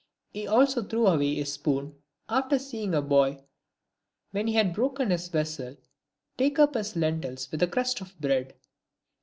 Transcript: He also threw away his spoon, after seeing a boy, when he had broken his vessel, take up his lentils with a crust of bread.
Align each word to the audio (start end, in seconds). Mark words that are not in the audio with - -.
He 0.33 0.47
also 0.47 0.81
threw 0.81 1.05
away 1.05 1.35
his 1.35 1.53
spoon, 1.53 1.93
after 2.27 2.57
seeing 2.57 2.95
a 2.95 3.03
boy, 3.03 3.43
when 4.31 4.47
he 4.47 4.55
had 4.55 4.73
broken 4.73 5.11
his 5.11 5.27
vessel, 5.27 5.77
take 6.39 6.57
up 6.57 6.73
his 6.73 6.95
lentils 6.95 7.51
with 7.51 7.61
a 7.61 7.67
crust 7.67 8.01
of 8.01 8.19
bread. 8.19 8.55